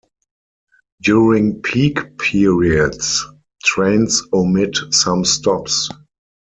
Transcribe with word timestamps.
During 1.03 1.61
peak 1.61 2.17
periods, 2.17 3.23
trains 3.63 4.23
omit 4.33 4.75
some 4.89 5.23
stops. 5.23 5.89